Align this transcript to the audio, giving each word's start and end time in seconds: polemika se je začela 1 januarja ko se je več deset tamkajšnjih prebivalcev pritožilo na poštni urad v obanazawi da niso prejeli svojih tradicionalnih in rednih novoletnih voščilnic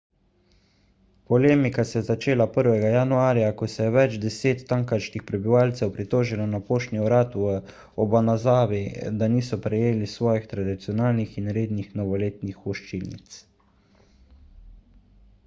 polemika 1.31 1.83
se 1.89 1.99
je 1.99 2.05
začela 2.07 2.45
1 2.53 2.71
januarja 2.93 3.49
ko 3.59 3.67
se 3.73 3.85
je 3.89 3.91
več 3.97 4.15
deset 4.23 4.63
tamkajšnjih 4.71 5.23
prebivalcev 5.27 5.91
pritožilo 5.97 6.47
na 6.55 6.61
poštni 6.71 7.03
urad 7.03 7.35
v 7.43 7.51
obanazawi 8.07 8.79
da 9.21 9.27
niso 9.35 9.59
prejeli 9.67 10.09
svojih 10.15 10.47
tradicionalnih 10.55 11.35
in 11.43 11.51
rednih 11.59 11.93
novoletnih 12.01 12.65
voščilnic 12.67 13.37